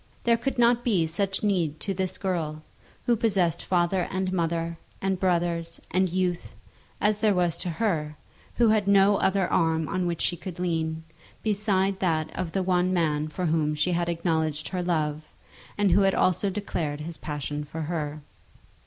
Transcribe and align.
There 0.23 0.35
could 0.35 0.57
not 0.57 0.83
be 0.83 1.05
such 1.05 1.43
need 1.43 1.79
to 1.81 1.93
this 1.93 2.17
girl, 2.17 2.63
who 3.05 3.15
possessed 3.15 3.61
father 3.61 4.07
and 4.09 4.33
mother, 4.33 4.79
and 4.99 5.19
brothers, 5.19 5.79
and 5.91 6.09
youth, 6.09 6.55
as 6.99 7.19
there 7.19 7.35
was 7.35 7.55
to 7.59 7.69
her, 7.69 8.17
who 8.55 8.69
had 8.69 8.87
no 8.87 9.17
other 9.17 9.47
arm 9.47 9.87
on 9.87 10.07
which 10.07 10.21
she 10.21 10.35
could 10.35 10.57
lean, 10.57 11.03
besides 11.43 11.99
that 11.99 12.35
of 12.35 12.51
the 12.51 12.63
one 12.63 12.91
man 12.91 13.27
for 13.27 13.45
whom 13.45 13.75
she 13.75 13.91
had 13.91 14.09
acknowledged 14.09 14.69
her 14.69 14.81
love, 14.81 15.21
and 15.77 15.91
who 15.91 16.01
had 16.01 16.15
also 16.15 16.49
declared 16.49 17.01
his 17.01 17.17
passion 17.17 17.63
for 17.63 17.81
her. 17.81 18.23